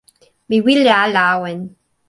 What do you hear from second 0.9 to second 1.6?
ala awen.